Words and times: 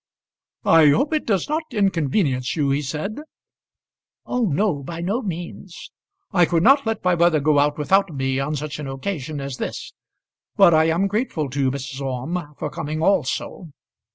"I 0.65 0.89
hope 0.89 1.13
it 1.13 1.27
does 1.27 1.47
not 1.47 1.61
inconvenience 1.69 2.55
you," 2.55 2.71
he 2.71 2.81
said. 2.81 3.19
"Oh 4.25 4.45
no; 4.45 4.81
by 4.81 4.99
no 4.99 5.21
means." 5.21 5.91
"I 6.31 6.45
could 6.47 6.63
not 6.63 6.87
let 6.87 7.03
my 7.03 7.15
mother 7.15 7.39
go 7.39 7.59
out 7.59 7.77
without 7.77 8.11
me 8.11 8.39
on 8.39 8.55
such 8.55 8.79
an 8.79 8.87
occasion 8.87 9.39
as 9.39 9.57
this. 9.57 9.93
But 10.55 10.73
I 10.73 10.85
am 10.85 11.05
grateful 11.05 11.51
to 11.51 11.59
you, 11.59 11.69
Mrs. 11.69 12.01
Orme, 12.01 12.55
for 12.57 12.71
coming 12.71 13.03
also." 13.03 13.67